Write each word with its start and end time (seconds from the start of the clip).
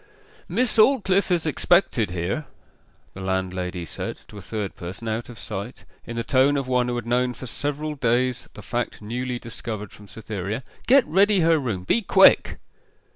'Miss 0.49 0.79
Aldclyffe 0.79 1.29
is 1.29 1.45
expected 1.45 2.09
here,' 2.09 2.47
the 3.13 3.21
landlady 3.21 3.85
said 3.85 4.15
to 4.29 4.37
a 4.39 4.41
third 4.41 4.75
person, 4.75 5.07
out 5.07 5.29
of 5.29 5.37
sight, 5.37 5.85
in 6.07 6.15
the 6.15 6.23
tone 6.23 6.57
of 6.57 6.67
one 6.67 6.87
who 6.87 6.95
had 6.95 7.05
known 7.05 7.35
for 7.35 7.45
several 7.45 7.93
days 7.93 8.47
the 8.55 8.63
fact 8.63 9.03
newly 9.03 9.37
discovered 9.37 9.91
from 9.91 10.07
Cytherea. 10.07 10.63
'Get 10.87 11.05
ready 11.05 11.41
her 11.41 11.59
room 11.59 11.83
be 11.83 12.01
quick. 12.01 12.57